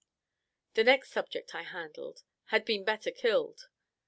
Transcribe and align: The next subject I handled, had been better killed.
The 0.73 0.83
next 0.83 1.11
subject 1.11 1.53
I 1.53 1.61
handled, 1.61 2.23
had 2.45 2.65
been 2.65 2.83
better 2.83 3.11
killed. 3.11 3.67